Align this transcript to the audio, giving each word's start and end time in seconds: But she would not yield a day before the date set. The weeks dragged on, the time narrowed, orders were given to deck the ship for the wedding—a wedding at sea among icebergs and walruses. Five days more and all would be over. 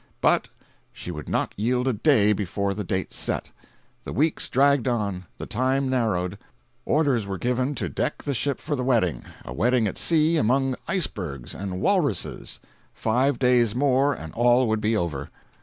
But 0.19 0.47
she 0.91 1.11
would 1.11 1.29
not 1.29 1.53
yield 1.55 1.87
a 1.87 1.93
day 1.93 2.33
before 2.33 2.73
the 2.73 2.83
date 2.83 3.13
set. 3.13 3.51
The 4.03 4.11
weeks 4.11 4.49
dragged 4.49 4.87
on, 4.87 5.25
the 5.37 5.45
time 5.45 5.91
narrowed, 5.91 6.39
orders 6.85 7.27
were 7.27 7.37
given 7.37 7.75
to 7.75 7.87
deck 7.87 8.23
the 8.23 8.33
ship 8.33 8.59
for 8.59 8.75
the 8.75 8.83
wedding—a 8.83 9.53
wedding 9.53 9.85
at 9.85 9.99
sea 9.99 10.37
among 10.37 10.73
icebergs 10.87 11.53
and 11.53 11.81
walruses. 11.81 12.59
Five 12.95 13.37
days 13.37 13.75
more 13.75 14.15
and 14.15 14.33
all 14.33 14.67
would 14.69 14.81
be 14.81 14.97
over. 14.97 15.29